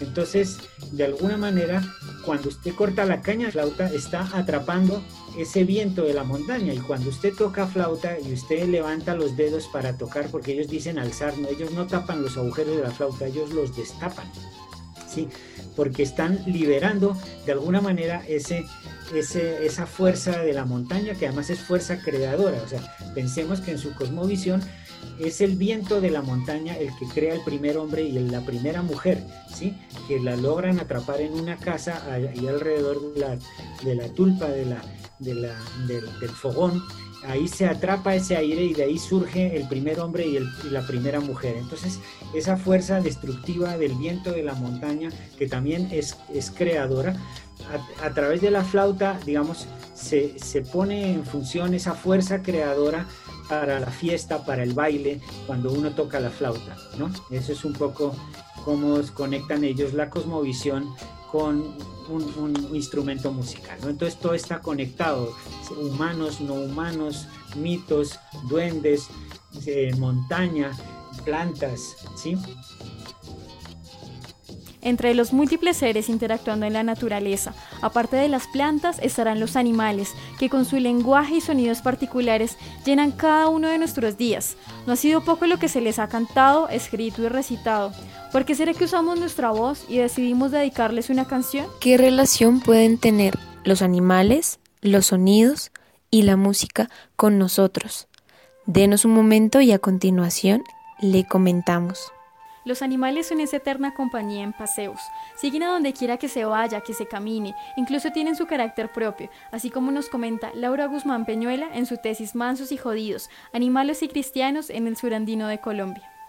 Entonces, 0.01 0.59
de 0.93 1.05
alguna 1.05 1.37
manera, 1.37 1.83
cuando 2.25 2.49
usted 2.49 2.75
corta 2.75 3.05
la 3.05 3.21
caña 3.21 3.47
de 3.47 3.53
flauta, 3.53 3.87
está 3.93 4.29
atrapando 4.33 5.03
ese 5.37 5.65
viento 5.65 6.05
de 6.05 6.15
la 6.15 6.25
montaña. 6.25 6.73
Y 6.73 6.79
cuando 6.79 7.11
usted 7.11 7.35
toca 7.35 7.67
flauta 7.67 8.19
y 8.19 8.33
usted 8.33 8.67
levanta 8.69 9.15
los 9.15 9.37
dedos 9.37 9.69
para 9.69 9.97
tocar, 9.99 10.31
porque 10.31 10.53
ellos 10.53 10.69
dicen 10.69 10.99
alzar, 10.99 11.35
ellos 11.51 11.73
no 11.73 11.87
tapan 11.87 12.23
los 12.23 12.37
agujeros 12.37 12.77
de 12.77 12.83
la 12.83 12.91
flauta, 12.91 13.27
ellos 13.27 13.53
los 13.53 13.77
destapan. 13.77 14.31
¿Sí? 15.11 15.29
porque 15.77 16.03
están 16.03 16.43
liberando 16.47 17.17
de 17.47 17.53
alguna 17.53 17.81
manera 17.81 18.23
ese, 18.29 18.67
ese, 19.15 19.65
esa 19.65 19.87
fuerza 19.87 20.43
de 20.43 20.53
la 20.53 20.65
montaña, 20.65 21.15
que 21.15 21.27
además 21.27 21.51
es 21.51 21.61
fuerza 21.61 22.01
creadora. 22.03 22.61
O 22.63 22.69
sea, 22.69 22.81
pensemos 23.15 23.61
que 23.61 23.73
en 23.73 23.79
su 23.79 23.95
cosmovisión 23.95 24.63
es 25.19 25.41
el 25.41 25.57
viento 25.57 26.01
de 26.01 26.11
la 26.11 26.23
montaña 26.23 26.77
el 26.77 26.89
que 26.99 27.07
crea 27.07 27.35
el 27.35 27.43
primer 27.43 27.77
hombre 27.77 28.03
y 28.03 28.13
la 28.13 28.41
primera 28.41 28.83
mujer, 28.83 29.23
¿sí? 29.55 29.77
que 30.09 30.19
la 30.21 30.37
logran 30.37 30.81
atrapar 30.81 31.21
en 31.21 31.33
una 31.33 31.57
casa 31.57 32.03
y 32.35 32.47
alrededor 32.47 33.15
de 33.15 33.21
la, 33.21 33.39
de 33.85 33.95
la 33.95 34.09
tulpa 34.15 34.49
de 34.49 34.67
la, 34.67 34.83
de 35.19 35.35
la, 35.35 35.55
del, 35.87 36.21
del 36.21 36.31
fogón 36.31 36.83
ahí 37.27 37.49
se 37.49 37.67
atrapa 37.67 38.15
ese 38.15 38.37
aire 38.37 38.65
y 38.65 38.75
de 38.75 38.85
ahí 38.85 38.99
surge 38.99 39.57
el 39.57 39.69
primer 39.69 40.01
hombre 40.01 40.27
y, 40.27 40.39
la 40.71 40.87
primera 40.87 41.21
mujer. 41.21 41.57
Entonces, 41.57 41.99
esa 42.35 42.57
fuerza 42.57 43.01
destructiva 43.01 43.77
del 43.77 43.95
viento 43.95 44.33
de 44.33 44.43
la 44.43 44.55
montaña, 44.55 45.11
que 45.39 45.47
también 45.47 45.89
es, 45.93 46.17
es 46.33 46.51
creadora, 46.51 47.17
a, 48.03 48.11
través 48.15 48.41
de 48.41 48.51
la 48.51 48.65
flauta, 48.65 49.21
digamos, 49.25 49.67
se, 49.95 50.39
se 50.39 50.63
pone 50.63 51.13
en 51.13 51.25
función 51.25 51.75
esa 51.75 51.95
fuerza 51.95 52.43
creadora 52.43 53.07
para 53.49 53.81
la 53.81 53.91
fiesta, 53.91 54.45
para 54.45 54.63
el 54.63 54.73
baile, 54.73 55.21
cuando 55.47 55.73
uno 55.73 55.91
toca 55.91 56.21
la 56.21 56.31
flauta, 56.31 56.77
¿no? 56.99 57.11
Eso 57.31 57.53
es 57.53 57.65
un 57.65 57.75
poco 57.75 58.15
cómo 58.65 59.01
conectan 59.15 59.65
ellos 59.65 59.93
la 59.93 60.09
cosmovisión 60.09 60.95
con 61.31 61.75
un, 62.09 62.71
instrumento 62.75 63.33
musical. 63.33 63.79
¿no? 63.83 63.89
Entonces 63.89 64.19
todo 64.19 64.35
está 64.35 64.61
conectado, 64.61 65.35
humanos, 65.77 66.41
no 66.41 66.55
humanos, 66.55 67.27
mitos, 67.57 68.19
duendes, 68.49 69.09
eh, 69.67 69.93
montaña, 69.97 70.73
plantas, 71.25 71.97
¿sí? 72.17 72.37
Entre 74.83 75.15
los 75.15 75.35
múltiples 75.35 75.77
seres 75.77 76.09
interactuando 76.09 76.65
en 76.65 76.73
la 76.73 76.83
naturaleza, 76.83 77.55
aparte 77.83 78.17
de 78.17 78.29
las 78.29 78.47
plantas, 78.47 78.99
estarán 79.03 79.39
los 79.39 79.57
animales, 79.57 80.15
que 80.39 80.49
con 80.49 80.65
su 80.65 80.77
lenguaje 80.77 81.37
y 81.37 81.41
sonidos 81.43 81.83
particulares 81.83 82.57
llenan 82.87 83.13
cada 83.13 83.49
uno 83.49 83.69
de 83.69 83.77
nuestros 83.77 84.17
días. 84.17 84.57
No 84.87 84.95
ha 84.95 84.97
sido 84.97 85.23
poco 85.23 85.47
lo 85.47 85.59
que 85.59 85.69
se 85.69 85.83
les 85.83 85.99
ha 85.99 86.09
cantado, 86.09 86.71
escrito 86.71 87.23
y 87.23 87.29
recitado. 87.29 87.93
¿Por 88.33 88.45
qué 88.45 88.55
será 88.55 88.75
que 88.75 88.85
usamos 88.85 89.19
nuestra 89.19 89.51
voz 89.51 89.85
y 89.89 89.99
decidimos 89.99 90.53
dedicarles 90.53 91.11
una 91.11 91.27
canción? 91.27 91.67
¿Qué 91.81 91.97
relación 91.99 92.61
pueden 92.61 92.97
tener 92.97 93.37
los 93.65 93.83
animales, 93.83 94.61
los 94.83 95.07
sonidos 95.07 95.73
y 96.13 96.23
la 96.23 96.37
música 96.37 96.89
con 97.17 97.39
nosotros? 97.39 98.07
Denos 98.67 99.05
un 99.05 99.15
momento 99.15 99.61
y 99.61 99.73
a 99.73 99.81
continuación 99.81 100.63
le 101.01 101.27
comentamos. 101.27 102.13
Los 102.65 102.83
animales 102.83 103.27
son 103.27 103.41
esa 103.41 103.57
eterna 103.57 103.95
compañía 103.95 104.45
en 104.45 104.53
paseos. 104.53 105.01
Siguen 105.37 105.65
a 105.65 105.73
donde 105.73 105.93
quiera 105.93 106.17
que 106.17 106.29
se 106.29 106.45
vaya, 106.45 106.83
que 106.83 106.95
se 106.95 107.07
camine, 107.07 107.57
incluso 107.77 108.13
tienen 108.13 108.37
su 108.37 108.47
carácter 108.47 108.93
propio, 108.93 109.29
así 109.51 109.71
como 109.71 109.91
nos 109.91 110.09
comenta 110.09 110.53
Laura 110.55 110.87
Guzmán 110.87 111.25
Peñuela 111.25 111.69
en 111.75 111.85
su 111.85 111.97
tesis 111.97 112.37
Mansos 112.37 112.71
y 112.71 112.77
Jodidos, 112.77 113.29
Animales 113.53 114.05
y 114.05 114.09
Cristianos 114.09 114.71
en 114.71 114.87
el 114.87 114.97
Surandino 114.97 115.49
de 115.49 115.59
Colombia. 115.59 116.20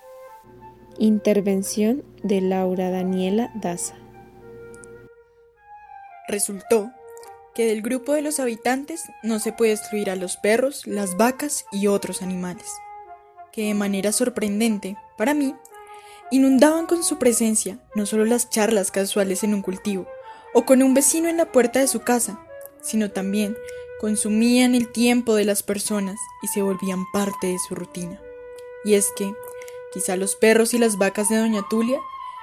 Intervención 0.97 2.03
de 2.23 2.41
Laura 2.41 2.89
Daniela 2.89 3.51
Daza. 3.55 3.95
Resultó 6.27 6.91
que 7.55 7.65
del 7.65 7.81
grupo 7.81 8.13
de 8.13 8.21
los 8.21 8.39
habitantes 8.39 9.03
no 9.23 9.39
se 9.39 9.51
puede 9.51 9.73
excluir 9.73 10.09
a 10.09 10.15
los 10.15 10.37
perros, 10.37 10.87
las 10.87 11.17
vacas 11.17 11.65
y 11.71 11.87
otros 11.87 12.21
animales, 12.21 12.67
que 13.51 13.65
de 13.65 13.73
manera 13.73 14.11
sorprendente, 14.11 14.97
para 15.17 15.33
mí, 15.33 15.55
inundaban 16.29 16.85
con 16.85 17.03
su 17.03 17.17
presencia 17.17 17.79
no 17.95 18.05
solo 18.05 18.25
las 18.25 18.49
charlas 18.49 18.91
casuales 18.91 19.43
en 19.43 19.53
un 19.53 19.61
cultivo 19.61 20.07
o 20.53 20.65
con 20.65 20.81
un 20.81 20.93
vecino 20.93 21.29
en 21.29 21.37
la 21.37 21.51
puerta 21.51 21.79
de 21.79 21.87
su 21.87 22.01
casa, 22.01 22.39
sino 22.81 23.11
también 23.11 23.55
consumían 23.99 24.73
el 24.73 24.91
tiempo 24.91 25.35
de 25.35 25.45
las 25.45 25.61
personas 25.63 26.17
y 26.41 26.47
se 26.47 26.61
volvían 26.61 27.05
parte 27.13 27.47
de 27.47 27.59
su 27.59 27.75
rutina. 27.75 28.19
Y 28.83 28.95
es 28.95 29.09
que, 29.15 29.33
quizá 29.93 30.15
los 30.15 30.35
perros 30.35 30.73
y 30.73 30.77
las 30.77 30.97
vacas 30.97 31.29
de 31.29 31.37
Doña 31.37 31.63
Tulia 31.69 31.99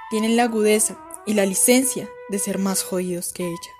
tienen 0.09 0.35
la 0.35 0.43
agudeza 0.43 0.97
y 1.25 1.33
la 1.33 1.45
licencia 1.45 2.09
de 2.29 2.39
ser 2.39 2.57
más 2.57 2.83
jodidos 2.83 3.33
que 3.33 3.47
ella. 3.47 3.71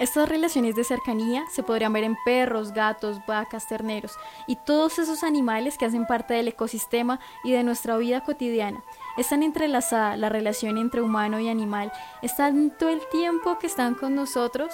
Estas 0.00 0.30
relaciones 0.30 0.76
de 0.76 0.84
cercanía 0.84 1.44
se 1.50 1.62
podrían 1.62 1.92
ver 1.92 2.04
en 2.04 2.16
perros, 2.24 2.72
gatos, 2.72 3.18
vacas, 3.26 3.68
terneros 3.68 4.12
y 4.46 4.56
todos 4.56 4.98
esos 4.98 5.22
animales 5.22 5.76
que 5.76 5.84
hacen 5.84 6.06
parte 6.06 6.32
del 6.32 6.48
ecosistema 6.48 7.20
y 7.44 7.52
de 7.52 7.62
nuestra 7.62 7.98
vida 7.98 8.24
cotidiana. 8.24 8.82
Están 9.18 9.42
entrelazadas 9.42 10.18
la 10.18 10.30
relación 10.30 10.78
entre 10.78 11.02
humano 11.02 11.38
y 11.38 11.50
animal, 11.50 11.92
es 12.22 12.34
tanto 12.34 12.88
el 12.88 13.06
tiempo 13.10 13.58
que 13.58 13.66
están 13.66 13.94
con 13.94 14.14
nosotros 14.14 14.72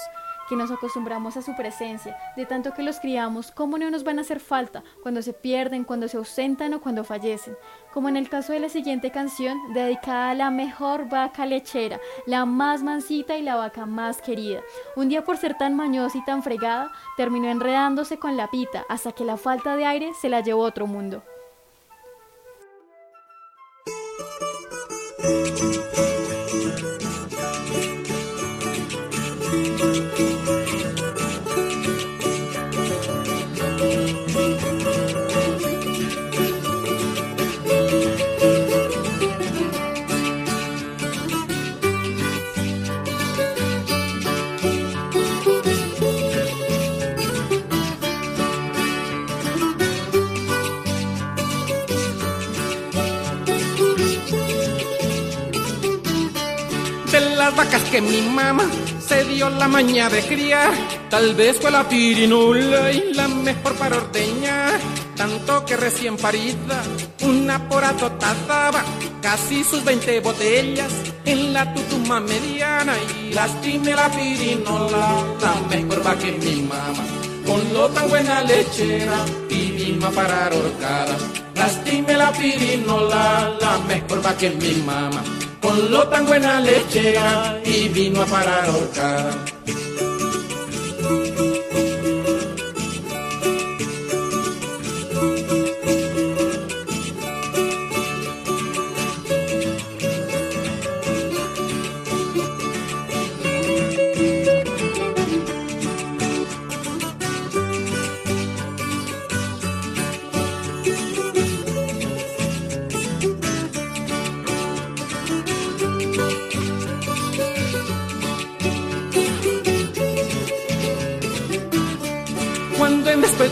que 0.49 0.57
nos 0.57 0.71
acostumbramos 0.71 1.37
a 1.37 1.43
su 1.43 1.55
presencia, 1.57 2.17
de 2.37 2.47
tanto 2.47 2.73
que 2.73 2.83
los 2.83 3.01
criamos, 3.01 3.51
¿cómo 3.53 3.79
no 3.79 3.91
nos 3.91 4.05
van 4.05 4.19
a 4.19 4.23
hacer 4.23 4.41
falta 4.41 4.83
cuando 5.03 5.23
se 5.23 5.33
pierden, 5.33 5.85
cuando 5.85 6.09
se 6.09 6.17
ausentan 6.17 6.75
o 6.75 6.81
cuando 6.81 7.05
fallecen? 7.05 7.57
Como 7.93 8.09
en 8.09 8.17
el 8.17 8.29
caso 8.29 8.53
de 8.53 8.61
la 8.61 8.69
siguiente 8.69 9.11
canción, 9.11 9.59
dedicada 9.73 10.31
a 10.31 10.35
la 10.35 10.51
mejor 10.51 11.09
vaca 11.09 11.47
lechera, 11.47 12.01
la 12.27 12.45
más 12.45 12.83
mansita 12.83 13.37
y 13.37 13.43
la 13.43 13.57
vaca 13.57 13.87
más 13.87 14.23
querida. 14.23 14.61
Un 14.97 15.09
día 15.09 15.25
por 15.25 15.37
ser 15.37 15.57
tan 15.57 15.75
mañosa 15.75 16.19
y 16.19 16.25
tan 16.25 16.43
fregada, 16.43 16.93
terminó 17.17 17.49
enredándose 17.49 18.19
con 18.19 18.37
la 18.37 18.51
pita 18.51 18.85
hasta 18.89 19.13
que 19.13 19.25
la 19.25 19.37
falta 19.37 19.77
de 19.77 19.87
aire 19.87 20.13
se 20.21 20.29
la 20.29 20.41
llevó 20.41 20.65
a 20.65 20.69
otro 20.69 20.87
mundo. 20.87 21.23
Vacas 57.55 57.83
que 57.91 58.01
mi 58.01 58.23
mamá 58.23 58.65
se 59.07 59.25
dio 59.25 59.49
la 59.51 59.69
maña 59.69 60.09
de 60.09 60.23
criar. 60.23 60.73
Tal 61.11 61.35
vez 61.35 61.59
fue 61.61 61.71
la 61.71 61.89
pirinula 61.89 62.91
y 62.91 63.13
la 63.15 63.29
mejor 63.29 63.75
para 63.75 63.97
ordeñar. 63.97 64.81
Tanto 65.17 65.65
que 65.65 65.77
recién 65.77 66.17
parida, 66.17 66.83
una 67.23 67.69
poratota 67.69 68.35
daba 68.49 68.83
casi 69.23 69.65
sus 69.65 69.85
20 69.85 70.21
botellas 70.21 70.93
en 71.25 71.53
la 71.53 71.73
tutuma 71.73 72.21
mediana. 72.21 72.95
Y 73.21 73.33
lastime 73.33 73.95
la 73.95 74.09
pirinola, 74.11 75.25
la 75.41 75.55
mejor 75.69 76.07
va 76.07 76.17
que 76.17 76.33
mi 76.33 76.63
mamá. 76.63 77.05
Con 77.47 77.73
lo 77.73 77.89
tan 77.91 78.09
buena 78.09 78.43
lechera 78.43 79.25
y 79.49 79.71
vino 79.71 80.07
a 80.07 80.11
parar 80.11 80.53
horcada. 80.53 81.17
Lastime 81.55 82.15
la 82.15 82.33
pirinola, 82.33 83.57
la 83.61 83.79
mejor 83.87 84.25
va 84.25 84.37
que 84.37 84.51
mi 84.51 84.75
mamá 84.83 85.23
con 85.61 85.91
lo 85.91 86.07
tan 86.09 86.27
buena 86.27 86.61
lechera 86.61 87.61
y 87.65 87.89
vino 87.89 88.23
a 88.23 88.27
parar 88.27 88.69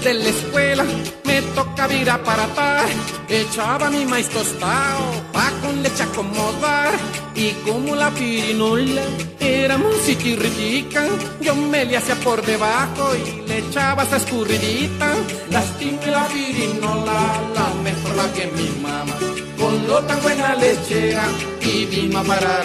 de 0.05 0.15
la 0.15 0.29
escuela 0.29 0.85
me 1.25 1.41
toca 1.57 1.87
vir 1.87 2.11
a 2.11 2.15
aparatar. 2.15 2.87
Echaba 3.27 3.89
mi 3.89 4.05
maíz 4.05 4.29
tostado 4.29 5.05
pa' 5.33 5.51
con 5.63 5.83
leche 5.83 6.03
acomodar. 6.03 6.93
Y 7.35 7.51
como 7.65 7.97
la 7.97 8.11
pirinola 8.11 9.03
era 9.41 9.79
muy 9.79 9.95
rica, 10.37 11.07
yo 11.41 11.55
me 11.55 11.87
le 11.87 11.97
hacía 11.97 12.17
por 12.17 12.45
debajo 12.45 13.15
y 13.17 13.49
le 13.49 13.59
echaba 13.59 14.03
esa 14.03 14.19
escurridita. 14.19 15.09
Lastime 15.51 16.07
la 16.07 16.27
pirinola, 16.27 17.19
la 17.55 17.69
mejor 17.83 18.15
la 18.15 18.33
que 18.35 18.47
mi 18.59 18.69
mamá. 18.83 19.17
Con 19.59 19.87
lo 19.89 20.03
tan 20.03 20.21
buena 20.23 20.55
lechera 20.55 21.25
y 21.63 21.87
vino 21.87 22.19
a 22.19 22.25
parar. 22.25 22.65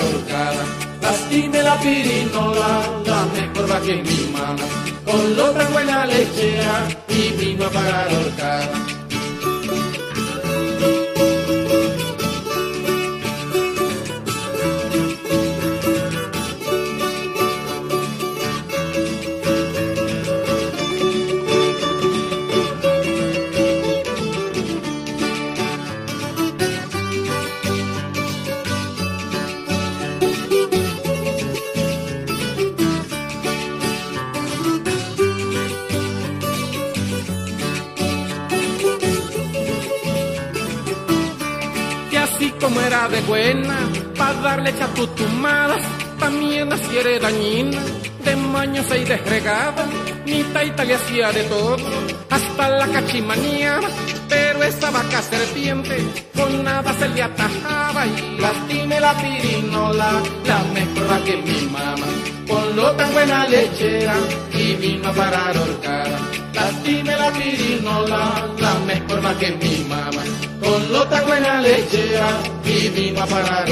Lastime 1.09 1.63
la 1.63 1.75
pirinola, 1.79 2.69
la 3.03 3.25
mejor 3.33 3.67
la 3.67 3.81
que 3.81 3.95
mi 3.95 4.31
mamá. 4.31 4.67
Con 5.03 5.35
lo 5.35 5.49
tan 5.49 5.73
buena 5.73 6.05
lechera 6.05 6.87
y 7.07 7.31
vino 7.31 7.65
a 7.65 7.69
parar 7.71 8.13
horcada. 8.13 8.98
Darle 44.99 45.07
chatutumadas, 45.07 45.81
también 46.19 46.71
así 46.71 46.97
era 46.97 47.19
dañina, 47.19 47.81
de 48.23 48.35
mañosa 48.35 48.97
y 48.97 49.05
desregada, 49.05 49.85
mi 50.25 50.43
taita 50.43 50.83
le 50.83 50.95
hacía 50.95 51.31
de 51.31 51.43
todo, 51.43 51.77
hasta 52.29 52.69
la 52.69 52.87
cachimanía, 52.87 53.79
pero 54.27 54.63
esa 54.63 54.91
vaca 54.91 55.21
serpiente, 55.21 55.97
con 56.35 56.63
nada 56.63 56.93
se 56.99 57.09
le 57.09 57.23
atajaba 57.23 58.05
y 58.05 58.37
lastime 58.39 58.99
la 58.99 59.13
pirinola, 59.13 60.21
la 60.45 60.63
mejor 60.73 61.23
que 61.23 61.37
mi 61.37 61.61
mamá, 61.67 62.07
con 62.47 62.75
lo 62.75 62.91
tan 62.91 63.13
buena 63.13 63.47
lechera, 63.47 64.15
y 64.53 64.75
vino 64.75 65.09
a 65.09 65.13
parar 65.13 65.57
horcada. 65.57 66.19
Lastime 66.53 67.15
la 67.15 67.31
pirinola, 67.31 68.47
la 68.59 68.73
mejor 68.85 69.37
que 69.37 69.51
mi 69.51 69.85
mamá, 69.85 70.23
con 70.59 70.91
lo 70.91 71.07
tan 71.07 71.25
buena 71.25 71.61
lechera, 71.61 72.27
y 72.65 72.89
vino 72.89 73.23
a 73.23 73.25
parar 73.25 73.69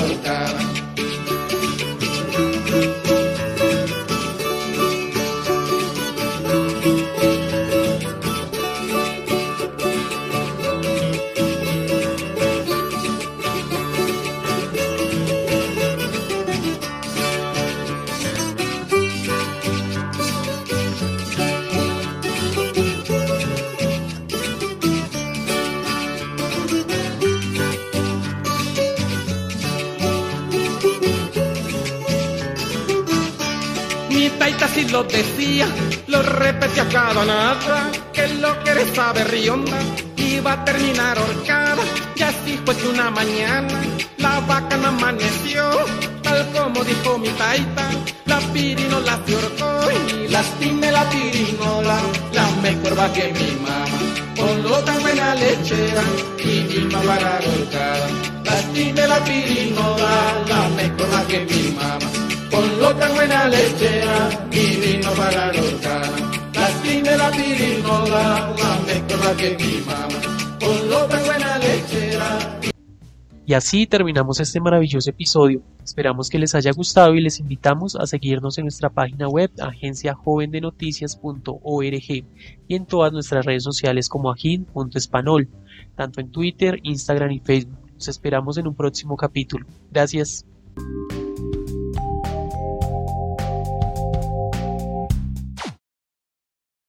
lo 34.98 35.04
decía, 35.04 35.68
lo 36.08 36.24
repetía 36.24 36.88
cada 36.90 37.24
nada, 37.24 37.92
que 38.14 38.28
lo 38.30 38.52
que 38.64 38.72
eres 38.72 38.96
sabe 38.96 39.24
rionda, 39.26 39.78
iba 40.16 40.54
a 40.54 40.66
terminar 40.66 41.20
horcada, 41.20 41.84
y 42.16 42.24
así 42.24 42.60
fue 42.66 42.76
que 42.76 42.88
una 42.88 43.12
mañana 43.12 43.80
la 44.18 44.40
vaca 44.40 44.76
no 44.78 44.88
amaneció, 44.88 45.70
tal 46.24 46.52
como 46.52 46.84
dijo 46.84 47.20
mi 47.20 47.30
taita, 47.30 47.92
la 48.26 48.40
pirinola 48.52 49.20
se 49.24 49.36
horcó 49.36 49.72
y 49.92 50.28
lastime 50.30 50.92
la 50.92 51.08
pirinola, 51.12 51.98
la 52.34 52.48
mejor 52.64 52.98
va 52.98 53.14
que 53.14 53.32
mi 53.38 53.52
mamá, 53.66 54.00
con 54.36 54.64
lo 54.64 54.78
tan 54.84 55.00
buena 55.02 55.36
lechera 55.36 56.04
y 56.40 56.62
vino 56.70 56.98
a 56.98 57.02
parar 57.04 57.44
horcada, 57.46 58.08
lastime 58.46 59.08
la 59.08 59.20
pirinola, 59.24 60.44
la 60.50 60.70
mejor 60.70 61.14
va 61.14 61.28
que 61.28 61.40
mi 61.46 61.72
mamá 61.76 62.27
con 62.52 62.80
lo 62.80 62.96
tan 62.96 63.16
buena 63.16 63.48
lechera 63.48 64.30
y 64.52 64.76
vino 64.78 65.12
para 65.12 65.54
la 65.54 65.62
horcada. 65.62 66.12
Lastime 66.54 67.18
la 67.18 67.32
pirinola, 67.32 68.54
la 68.58 68.80
mejor 68.86 69.36
que 69.38 69.58
mamá, 69.86 70.20
con 70.60 70.90
buena 71.26 71.58
lechera. 71.60 72.58
Y 73.48 73.54
así 73.54 73.88
terminamos 73.88 74.42
este 74.42 74.60
maravilloso 74.60 75.10
episodio. 75.10 75.62
Esperamos 75.82 76.30
que 76.30 76.38
les 76.38 76.54
haya 76.54 76.74
gustado 76.74 77.16
y 77.16 77.22
les 77.22 77.40
invitamos 77.40 77.96
a 77.96 78.06
seguirnos 78.06 78.58
en 78.58 78.66
nuestra 78.66 78.90
página 78.90 79.30
web 79.30 79.50
agenciajovendenoticias.org 79.58 82.26
y 82.68 82.76
en 82.76 82.86
todas 82.86 83.14
nuestras 83.14 83.46
redes 83.46 83.64
sociales 83.64 84.10
como 84.10 84.32
agin.espanol, 84.32 85.48
tanto 85.96 86.20
en 86.20 86.30
Twitter, 86.30 86.82
Instagram 86.84 87.32
y 87.32 87.40
Facebook. 87.40 87.80
Los 87.94 88.10
esperamos 88.10 88.58
en 88.58 88.68
un 88.68 88.76
próximo 88.76 89.16
capítulo. 89.16 89.66
Gracias. 89.92 90.46